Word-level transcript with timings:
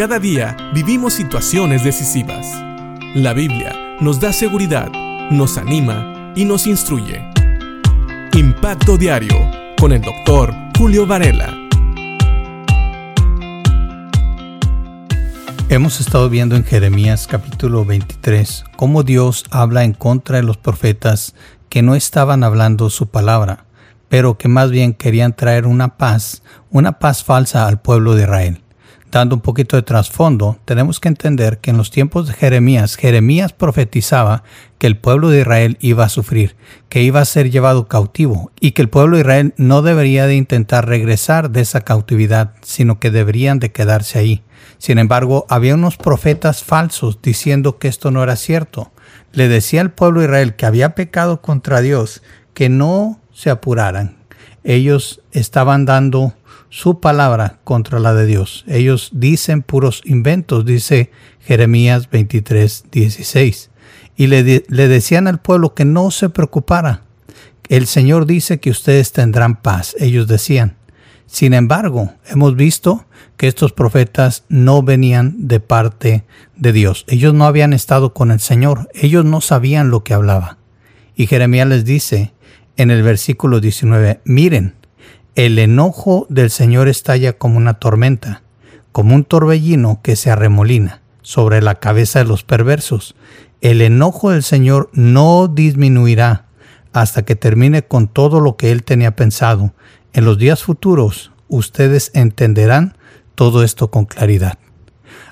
Cada 0.00 0.18
día 0.18 0.56
vivimos 0.72 1.12
situaciones 1.12 1.84
decisivas. 1.84 2.46
La 3.14 3.34
Biblia 3.34 3.98
nos 4.00 4.18
da 4.18 4.32
seguridad, 4.32 4.90
nos 5.30 5.58
anima 5.58 6.32
y 6.34 6.46
nos 6.46 6.66
instruye. 6.66 7.22
Impacto 8.32 8.96
Diario 8.96 9.36
con 9.78 9.92
el 9.92 10.00
doctor 10.00 10.54
Julio 10.78 11.06
Varela. 11.06 11.54
Hemos 15.68 16.00
estado 16.00 16.30
viendo 16.30 16.56
en 16.56 16.64
Jeremías 16.64 17.26
capítulo 17.26 17.84
23 17.84 18.64
cómo 18.78 19.02
Dios 19.02 19.44
habla 19.50 19.84
en 19.84 19.92
contra 19.92 20.38
de 20.38 20.44
los 20.44 20.56
profetas 20.56 21.34
que 21.68 21.82
no 21.82 21.94
estaban 21.94 22.42
hablando 22.42 22.88
su 22.88 23.10
palabra, 23.10 23.66
pero 24.08 24.38
que 24.38 24.48
más 24.48 24.70
bien 24.70 24.94
querían 24.94 25.36
traer 25.36 25.66
una 25.66 25.98
paz, 25.98 26.42
una 26.70 26.98
paz 26.98 27.22
falsa 27.22 27.66
al 27.66 27.82
pueblo 27.82 28.14
de 28.14 28.22
Israel 28.22 28.62
dando 29.10 29.34
un 29.34 29.40
poquito 29.40 29.76
de 29.76 29.82
trasfondo, 29.82 30.58
tenemos 30.64 31.00
que 31.00 31.08
entender 31.08 31.58
que 31.58 31.70
en 31.70 31.76
los 31.76 31.90
tiempos 31.90 32.28
de 32.28 32.34
Jeremías, 32.34 32.96
Jeremías 32.96 33.52
profetizaba 33.52 34.42
que 34.78 34.86
el 34.86 34.96
pueblo 34.96 35.28
de 35.28 35.40
Israel 35.40 35.76
iba 35.80 36.04
a 36.04 36.08
sufrir, 36.08 36.56
que 36.88 37.02
iba 37.02 37.20
a 37.20 37.24
ser 37.24 37.50
llevado 37.50 37.88
cautivo 37.88 38.50
y 38.60 38.72
que 38.72 38.82
el 38.82 38.88
pueblo 38.88 39.16
de 39.16 39.22
Israel 39.22 39.54
no 39.56 39.82
debería 39.82 40.26
de 40.26 40.36
intentar 40.36 40.86
regresar 40.86 41.50
de 41.50 41.60
esa 41.60 41.82
cautividad, 41.82 42.54
sino 42.62 42.98
que 42.98 43.10
deberían 43.10 43.58
de 43.58 43.72
quedarse 43.72 44.18
ahí. 44.18 44.42
Sin 44.78 44.98
embargo, 44.98 45.46
había 45.48 45.74
unos 45.74 45.96
profetas 45.96 46.62
falsos 46.62 47.20
diciendo 47.22 47.78
que 47.78 47.88
esto 47.88 48.10
no 48.10 48.22
era 48.22 48.36
cierto. 48.36 48.92
Le 49.32 49.48
decía 49.48 49.80
al 49.80 49.92
pueblo 49.92 50.20
de 50.20 50.26
Israel 50.26 50.56
que 50.56 50.66
había 50.66 50.94
pecado 50.94 51.42
contra 51.42 51.80
Dios, 51.80 52.22
que 52.54 52.68
no 52.68 53.20
se 53.32 53.50
apuraran. 53.50 54.16
Ellos 54.64 55.22
estaban 55.32 55.84
dando 55.84 56.34
su 56.70 57.00
palabra 57.00 57.58
contra 57.64 57.98
la 57.98 58.14
de 58.14 58.24
Dios. 58.24 58.64
Ellos 58.66 59.10
dicen 59.12 59.62
puros 59.62 60.00
inventos, 60.04 60.64
dice 60.64 61.10
Jeremías 61.40 62.08
23, 62.08 62.84
16. 62.90 63.70
Y 64.16 64.28
le, 64.28 64.42
decían 64.42 65.26
al 65.26 65.40
pueblo 65.40 65.74
que 65.74 65.84
no 65.84 66.10
se 66.10 66.30
preocupara. 66.30 67.02
El 67.68 67.86
Señor 67.86 68.26
dice 68.26 68.60
que 68.60 68.70
ustedes 68.70 69.12
tendrán 69.12 69.60
paz, 69.60 69.94
ellos 69.98 70.26
decían. 70.26 70.76
Sin 71.26 71.54
embargo, 71.54 72.14
hemos 72.26 72.56
visto 72.56 73.06
que 73.36 73.46
estos 73.46 73.72
profetas 73.72 74.44
no 74.48 74.82
venían 74.82 75.46
de 75.46 75.60
parte 75.60 76.24
de 76.56 76.72
Dios. 76.72 77.04
Ellos 77.06 77.34
no 77.34 77.46
habían 77.46 77.72
estado 77.72 78.12
con 78.12 78.32
el 78.32 78.40
Señor. 78.40 78.90
Ellos 78.94 79.24
no 79.24 79.40
sabían 79.40 79.90
lo 79.90 80.02
que 80.02 80.12
hablaba. 80.12 80.58
Y 81.14 81.28
Jeremías 81.28 81.68
les 81.68 81.84
dice 81.84 82.32
en 82.76 82.90
el 82.90 83.02
versículo 83.02 83.60
19, 83.60 84.20
miren, 84.24 84.74
el 85.34 85.58
enojo 85.58 86.26
del 86.28 86.50
Señor 86.50 86.88
estalla 86.88 87.34
como 87.34 87.56
una 87.56 87.74
tormenta, 87.74 88.42
como 88.92 89.14
un 89.14 89.24
torbellino 89.24 90.00
que 90.02 90.16
se 90.16 90.30
arremolina 90.30 91.02
sobre 91.22 91.62
la 91.62 91.76
cabeza 91.76 92.18
de 92.18 92.24
los 92.24 92.42
perversos. 92.42 93.14
El 93.60 93.82
enojo 93.82 94.30
del 94.30 94.42
Señor 94.42 94.90
no 94.92 95.48
disminuirá 95.48 96.46
hasta 96.92 97.24
que 97.24 97.36
termine 97.36 97.82
con 97.82 98.08
todo 98.08 98.40
lo 98.40 98.56
que 98.56 98.72
Él 98.72 98.82
tenía 98.82 99.14
pensado. 99.14 99.72
En 100.12 100.24
los 100.24 100.38
días 100.38 100.62
futuros 100.62 101.30
ustedes 101.48 102.10
entenderán 102.14 102.96
todo 103.34 103.62
esto 103.62 103.90
con 103.90 104.06
claridad. 104.06 104.58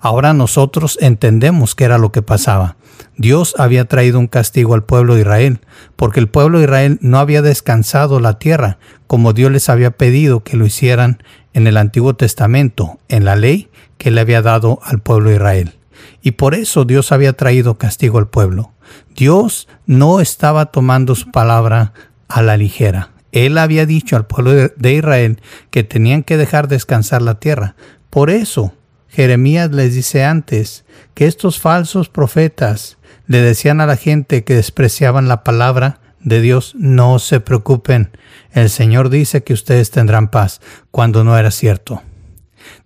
Ahora 0.00 0.32
nosotros 0.32 0.98
entendemos 1.00 1.74
qué 1.74 1.84
era 1.84 1.98
lo 1.98 2.12
que 2.12 2.22
pasaba. 2.22 2.76
Dios 3.16 3.54
había 3.58 3.86
traído 3.86 4.18
un 4.18 4.26
castigo 4.26 4.74
al 4.74 4.84
pueblo 4.84 5.14
de 5.14 5.22
Israel, 5.22 5.60
porque 5.96 6.20
el 6.20 6.28
pueblo 6.28 6.58
de 6.58 6.64
Israel 6.64 6.98
no 7.00 7.18
había 7.18 7.42
descansado 7.42 8.20
la 8.20 8.38
tierra 8.38 8.78
como 9.06 9.32
Dios 9.32 9.50
les 9.50 9.68
había 9.68 9.92
pedido 9.92 10.42
que 10.44 10.56
lo 10.56 10.66
hicieran 10.66 11.22
en 11.54 11.66
el 11.66 11.76
Antiguo 11.76 12.14
Testamento, 12.14 12.98
en 13.08 13.24
la 13.24 13.36
ley 13.36 13.70
que 13.98 14.10
le 14.10 14.20
había 14.20 14.42
dado 14.42 14.80
al 14.82 15.00
pueblo 15.00 15.30
de 15.30 15.36
Israel. 15.36 15.74
Y 16.22 16.32
por 16.32 16.54
eso 16.54 16.84
Dios 16.84 17.12
había 17.12 17.32
traído 17.32 17.78
castigo 17.78 18.18
al 18.18 18.28
pueblo. 18.28 18.72
Dios 19.14 19.68
no 19.86 20.20
estaba 20.20 20.66
tomando 20.66 21.14
su 21.14 21.30
palabra 21.30 21.92
a 22.28 22.42
la 22.42 22.56
ligera. 22.56 23.10
Él 23.32 23.58
había 23.58 23.86
dicho 23.86 24.16
al 24.16 24.26
pueblo 24.26 24.52
de 24.52 24.92
Israel 24.92 25.40
que 25.70 25.84
tenían 25.84 26.22
que 26.22 26.36
dejar 26.36 26.68
descansar 26.68 27.22
la 27.22 27.38
tierra. 27.38 27.76
Por 28.10 28.30
eso 28.30 28.72
Jeremías 29.08 29.70
les 29.70 29.94
dice 29.94 30.24
antes 30.24 30.84
que 31.14 31.26
estos 31.26 31.60
falsos 31.60 32.08
profetas 32.08 32.98
le 33.26 33.40
decían 33.40 33.80
a 33.80 33.86
la 33.86 33.96
gente 33.96 34.44
que 34.44 34.54
despreciaban 34.54 35.28
la 35.28 35.42
palabra 35.44 36.00
de 36.20 36.40
Dios, 36.40 36.74
no 36.76 37.18
se 37.18 37.40
preocupen, 37.40 38.10
el 38.52 38.68
Señor 38.68 39.10
dice 39.10 39.44
que 39.44 39.52
ustedes 39.52 39.90
tendrán 39.90 40.28
paz, 40.28 40.60
cuando 40.90 41.22
no 41.22 41.38
era 41.38 41.50
cierto. 41.50 42.02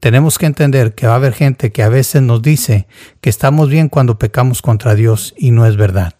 Tenemos 0.00 0.38
que 0.38 0.46
entender 0.46 0.94
que 0.94 1.06
va 1.06 1.12
a 1.12 1.16
haber 1.16 1.34
gente 1.34 1.70
que 1.70 1.82
a 1.82 1.88
veces 1.88 2.22
nos 2.22 2.42
dice 2.42 2.88
que 3.20 3.30
estamos 3.30 3.68
bien 3.68 3.88
cuando 3.88 4.18
pecamos 4.18 4.62
contra 4.62 4.94
Dios 4.94 5.34
y 5.36 5.52
no 5.52 5.66
es 5.66 5.76
verdad. 5.76 6.14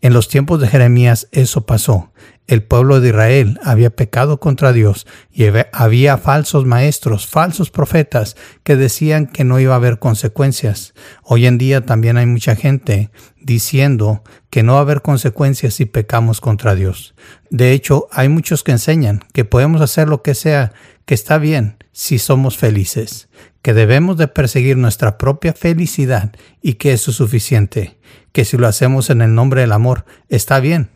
En 0.00 0.12
los 0.12 0.28
tiempos 0.28 0.60
de 0.60 0.68
Jeremías 0.68 1.28
eso 1.32 1.66
pasó. 1.66 2.12
El 2.46 2.62
pueblo 2.62 3.00
de 3.00 3.08
Israel 3.08 3.58
había 3.62 3.88
pecado 3.88 4.38
contra 4.38 4.74
Dios 4.74 5.06
y 5.32 5.46
había 5.72 6.18
falsos 6.18 6.66
maestros, 6.66 7.26
falsos 7.26 7.70
profetas 7.70 8.36
que 8.62 8.76
decían 8.76 9.26
que 9.26 9.44
no 9.44 9.60
iba 9.60 9.72
a 9.72 9.76
haber 9.76 9.98
consecuencias. 9.98 10.92
Hoy 11.22 11.46
en 11.46 11.56
día 11.56 11.86
también 11.86 12.18
hay 12.18 12.26
mucha 12.26 12.54
gente 12.54 13.10
diciendo 13.40 14.22
que 14.50 14.62
no 14.62 14.74
va 14.74 14.80
a 14.80 14.82
haber 14.82 15.00
consecuencias 15.00 15.74
si 15.74 15.86
pecamos 15.86 16.42
contra 16.42 16.74
Dios. 16.74 17.14
De 17.48 17.72
hecho, 17.72 18.08
hay 18.12 18.28
muchos 18.28 18.62
que 18.62 18.72
enseñan 18.72 19.24
que 19.32 19.46
podemos 19.46 19.80
hacer 19.80 20.08
lo 20.08 20.22
que 20.22 20.34
sea, 20.34 20.72
que 21.06 21.14
está 21.14 21.38
bien 21.38 21.78
si 21.92 22.18
somos 22.18 22.58
felices, 22.58 23.28
que 23.62 23.72
debemos 23.72 24.18
de 24.18 24.28
perseguir 24.28 24.76
nuestra 24.76 25.16
propia 25.16 25.54
felicidad 25.54 26.32
y 26.60 26.74
que 26.74 26.92
eso 26.92 27.10
es 27.10 27.16
suficiente 27.16 27.96
que 28.34 28.44
si 28.44 28.56
lo 28.56 28.66
hacemos 28.66 29.10
en 29.10 29.22
el 29.22 29.32
nombre 29.34 29.60
del 29.60 29.70
amor, 29.70 30.04
está 30.28 30.58
bien. 30.58 30.90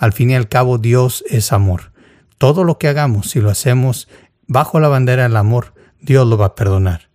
Al 0.00 0.14
fin 0.14 0.30
y 0.30 0.34
al 0.34 0.48
cabo, 0.48 0.78
Dios 0.78 1.22
es 1.28 1.52
amor. 1.52 1.92
Todo 2.38 2.64
lo 2.64 2.78
que 2.78 2.88
hagamos, 2.88 3.28
si 3.28 3.40
lo 3.40 3.50
hacemos 3.50 4.08
bajo 4.46 4.80
la 4.80 4.88
bandera 4.88 5.24
del 5.24 5.36
amor, 5.36 5.74
Dios 6.00 6.26
lo 6.26 6.38
va 6.38 6.46
a 6.46 6.54
perdonar. 6.54 7.10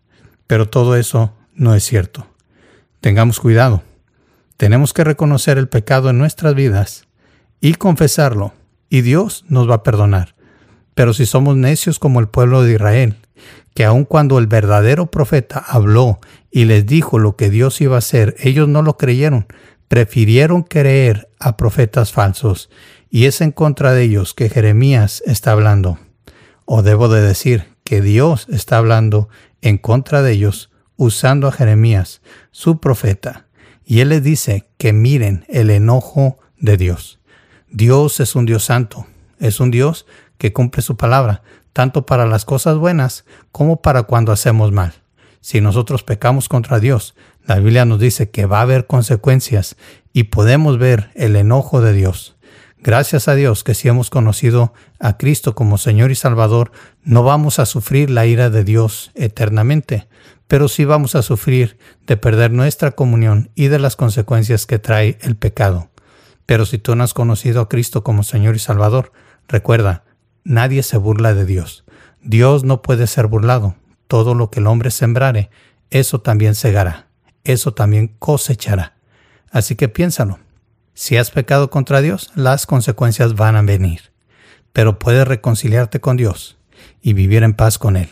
Pero 0.45 0.69
todo 0.69 0.95
eso 0.95 1.33
no 1.55 1.73
es 1.73 1.83
cierto. 1.83 2.27
Tengamos 3.01 3.39
cuidado. 3.39 3.81
Tenemos 4.57 4.93
que 4.93 5.03
reconocer 5.03 5.57
el 5.57 5.67
pecado 5.67 6.11
en 6.11 6.19
nuestras 6.19 6.53
vidas 6.53 7.07
y 7.59 7.73
confesarlo, 7.73 8.53
y 8.87 9.01
Dios 9.01 9.45
nos 9.47 9.67
va 9.67 9.75
a 9.75 9.83
perdonar. 9.83 10.35
Pero 10.93 11.15
si 11.15 11.25
somos 11.25 11.57
necios 11.57 11.97
como 11.97 12.19
el 12.19 12.27
pueblo 12.27 12.61
de 12.61 12.73
Israel, 12.73 13.15
que 13.73 13.83
aun 13.83 14.05
cuando 14.05 14.37
el 14.37 14.45
verdadero 14.45 15.07
profeta 15.07 15.57
habló 15.57 16.19
y 16.51 16.65
les 16.65 16.85
dijo 16.85 17.17
lo 17.17 17.35
que 17.35 17.49
Dios 17.49 17.81
iba 17.81 17.95
a 17.95 17.99
hacer, 17.99 18.35
ellos 18.37 18.67
no 18.67 18.83
lo 18.83 18.95
creyeron, 18.95 19.47
prefirieron 19.87 20.63
creer 20.63 21.29
a 21.39 21.57
profetas 21.57 22.11
falsos, 22.11 22.69
y 23.09 23.25
es 23.25 23.41
en 23.41 23.51
contra 23.51 23.93
de 23.93 24.03
ellos 24.03 24.33
que 24.33 24.49
Jeremías 24.49 25.23
está 25.25 25.51
hablando. 25.51 25.99
O 26.65 26.81
debo 26.81 27.07
de 27.07 27.21
decir 27.21 27.65
que 27.83 28.01
Dios 28.01 28.47
está 28.49 28.77
hablando 28.77 29.29
en 29.61 29.77
contra 29.77 30.21
de 30.21 30.31
ellos 30.33 30.71
usando 30.97 31.47
a 31.47 31.51
Jeremías, 31.51 32.21
su 32.51 32.79
profeta, 32.79 33.45
y 33.85 33.99
él 33.99 34.09
les 34.09 34.23
dice 34.23 34.67
que 34.77 34.93
miren 34.93 35.45
el 35.47 35.69
enojo 35.69 36.39
de 36.57 36.77
Dios. 36.77 37.19
Dios 37.69 38.19
es 38.19 38.35
un 38.35 38.45
Dios 38.45 38.65
santo, 38.65 39.05
es 39.39 39.59
un 39.59 39.71
Dios 39.71 40.05
que 40.37 40.53
cumple 40.53 40.81
su 40.81 40.97
palabra, 40.97 41.43
tanto 41.73 42.05
para 42.05 42.25
las 42.25 42.45
cosas 42.45 42.77
buenas 42.77 43.25
como 43.51 43.81
para 43.81 44.03
cuando 44.03 44.31
hacemos 44.31 44.71
mal. 44.71 44.93
Si 45.45 45.61
nosotros 45.61 46.01
pecamos 46.01 46.49
contra 46.49 46.79
Dios, 46.79 47.13
la 47.45 47.59
Biblia 47.59 47.85
nos 47.85 47.99
dice 47.99 48.31
que 48.31 48.47
va 48.47 48.57
a 48.57 48.61
haber 48.63 48.87
consecuencias 48.87 49.75
y 50.11 50.23
podemos 50.23 50.79
ver 50.79 51.11
el 51.13 51.35
enojo 51.35 51.81
de 51.81 51.93
Dios. 51.93 52.35
Gracias 52.79 53.27
a 53.27 53.35
Dios 53.35 53.63
que 53.63 53.75
si 53.75 53.87
hemos 53.87 54.09
conocido 54.09 54.73
a 54.99 55.17
Cristo 55.17 55.53
como 55.53 55.77
Señor 55.77 56.09
y 56.09 56.15
Salvador, 56.15 56.71
no 57.03 57.21
vamos 57.21 57.59
a 57.59 57.67
sufrir 57.67 58.09
la 58.09 58.25
ira 58.25 58.49
de 58.49 58.63
Dios 58.63 59.11
eternamente, 59.13 60.07
pero 60.47 60.67
sí 60.67 60.83
vamos 60.83 61.13
a 61.13 61.21
sufrir 61.21 61.77
de 62.07 62.17
perder 62.17 62.49
nuestra 62.49 62.93
comunión 62.93 63.51
y 63.53 63.67
de 63.67 63.77
las 63.77 63.95
consecuencias 63.95 64.65
que 64.65 64.79
trae 64.79 65.19
el 65.21 65.35
pecado. 65.35 65.91
Pero 66.47 66.65
si 66.65 66.79
tú 66.79 66.95
no 66.95 67.03
has 67.03 67.13
conocido 67.13 67.61
a 67.61 67.69
Cristo 67.69 68.03
como 68.03 68.23
Señor 68.23 68.55
y 68.55 68.59
Salvador, 68.59 69.11
recuerda, 69.47 70.05
Nadie 70.43 70.81
se 70.81 70.97
burla 70.97 71.35
de 71.35 71.45
Dios. 71.45 71.85
Dios 72.23 72.63
no 72.63 72.81
puede 72.81 73.05
ser 73.05 73.27
burlado. 73.27 73.75
Todo 74.07 74.35
lo 74.35 74.49
que 74.49 74.59
el 74.59 74.67
hombre 74.67 74.91
sembrare, 74.91 75.49
eso 75.89 76.21
también 76.21 76.55
segará, 76.55 77.07
eso 77.43 77.73
también 77.73 78.15
cosechará. 78.19 78.95
Así 79.51 79.75
que 79.75 79.87
piénsalo. 79.87 80.39
Si 80.93 81.17
has 81.17 81.31
pecado 81.31 81.69
contra 81.69 82.01
Dios, 82.01 82.31
las 82.35 82.65
consecuencias 82.65 83.35
van 83.35 83.55
a 83.55 83.61
venir. 83.61 84.11
Pero 84.73 84.99
puedes 84.99 85.27
reconciliarte 85.27 85.99
con 85.99 86.17
Dios 86.17 86.57
y 87.01 87.13
vivir 87.13 87.43
en 87.43 87.53
paz 87.53 87.77
con 87.77 87.97
Él. 87.97 88.09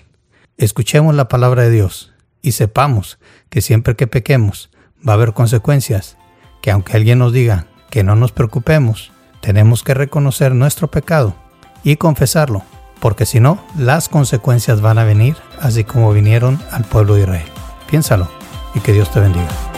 Escuchemos 0.58 1.16
la 1.16 1.28
palabra 1.28 1.64
de 1.64 1.72
Dios 1.72 2.14
y 2.42 2.54
sepamos 2.54 3.20
que 3.50 3.62
siempre 3.62 3.96
que 3.96 4.08
pequemos 4.08 4.70
va 5.08 5.14
a 5.14 5.16
haber 5.16 5.34
consecuencias, 5.34 6.18
que 6.62 6.72
aunque 6.72 6.96
alguien 6.96 7.20
nos 7.20 7.34
diga 7.34 7.68
que 7.90 8.04
no 8.04 8.16
nos 8.16 8.32
preocupemos, 8.32 9.12
tenemos 9.42 9.84
que 9.84 9.94
reconocer 9.94 10.54
nuestro 10.56 10.90
pecado 10.90 11.36
y 11.84 11.98
confesarlo, 11.98 12.64
porque 13.00 13.26
si 13.26 13.40
no, 13.40 13.66
las 13.78 14.08
consecuencias 14.08 14.80
van 14.80 14.98
a 14.98 15.04
venir 15.04 15.36
así 15.64 15.84
como 15.84 16.14
vinieron 16.14 16.60
al 16.72 16.84
pueblo 16.84 17.16
de 17.16 17.22
Israel. 17.22 17.48
Piénsalo 17.90 18.28
y 18.76 18.80
que 18.80 18.94
Dios 18.94 19.12
te 19.12 19.20
bendiga. 19.20 19.73